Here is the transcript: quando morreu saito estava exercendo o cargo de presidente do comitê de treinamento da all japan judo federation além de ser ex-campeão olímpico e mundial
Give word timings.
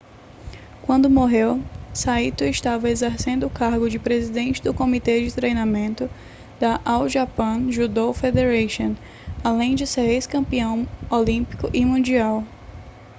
quando 0.81 1.11
morreu 1.11 1.61
saito 1.93 2.43
estava 2.43 2.89
exercendo 2.89 3.45
o 3.45 3.51
cargo 3.51 3.87
de 3.87 3.99
presidente 3.99 4.59
do 4.59 4.73
comitê 4.73 5.23
de 5.23 5.31
treinamento 5.31 6.09
da 6.59 6.81
all 6.83 7.07
japan 7.07 7.71
judo 7.71 8.11
federation 8.11 8.95
além 9.43 9.75
de 9.75 9.85
ser 9.85 10.09
ex-campeão 10.09 10.87
olímpico 11.11 11.69
e 11.71 11.85
mundial 11.85 12.43